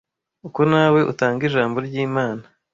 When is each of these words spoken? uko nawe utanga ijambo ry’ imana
uko 0.47 0.59
nawe 0.71 0.99
utanga 1.11 1.41
ijambo 1.49 1.77
ry’ 1.87 1.95
imana 2.07 2.43